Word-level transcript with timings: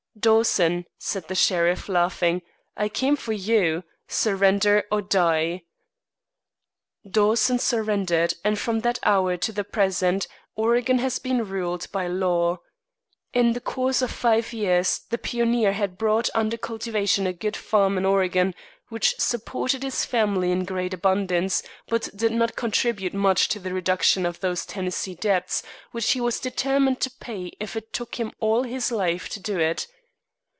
"Dawson," 0.19 0.85
said 0.99 1.29
the 1.29 1.35
sheriff, 1.35 1.87
laughing, 1.89 2.41
"I 2.77 2.89
came 2.89 3.15
for 3.15 3.31
you. 3.31 3.83
Surrender 4.09 4.83
or 4.91 5.01
die." 5.01 5.63
Dawson 7.09 7.57
surrendered, 7.57 8.33
and 8.43 8.59
from 8.59 8.81
that 8.81 8.99
hour 9.03 9.35
to 9.37 9.51
the 9.53 9.63
present, 9.63 10.27
Oregon 10.55 10.99
has 10.99 11.17
been 11.17 11.47
ruled 11.47 11.87
by 11.93 12.07
law. 12.07 12.59
In 13.33 13.53
the 13.53 13.61
course 13.61 14.01
of 14.03 14.11
five 14.11 14.51
years 14.53 14.99
the 15.09 15.17
pioneer 15.17 15.71
had 15.71 15.97
brought 15.97 16.29
under 16.35 16.57
cultivation 16.57 17.25
a 17.25 17.33
good 17.33 17.55
farm 17.57 17.97
in 17.97 18.05
Oregon, 18.05 18.53
which 18.89 19.15
supported 19.17 19.81
his 19.81 20.03
family 20.05 20.51
in 20.51 20.65
great 20.65 20.93
abundance, 20.93 21.63
but 21.87 22.09
did 22.13 22.33
not 22.33 22.57
contribute 22.57 23.13
much 23.13 23.47
to 23.47 23.59
the 23.59 23.73
reduction 23.73 24.25
of 24.27 24.41
those 24.41 24.65
Tennessee 24.67 25.15
debts, 25.15 25.63
which 25.91 26.11
he 26.11 26.19
was 26.21 26.39
determined 26.41 26.99
to 26.99 27.09
pay 27.09 27.53
if 27.61 27.75
it 27.77 27.91
took 27.93 28.15
him 28.19 28.33
all 28.41 28.63
his 28.63 28.91
life 28.91 29.27
to 29.29 29.39
do 29.39 29.57
it. 29.57 29.87